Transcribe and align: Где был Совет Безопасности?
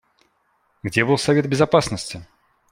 Где 0.81 1.05
был 1.05 1.19
Совет 1.19 1.47
Безопасности? 1.47 2.25